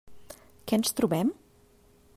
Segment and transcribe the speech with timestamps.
[0.71, 1.31] Què ens trobem?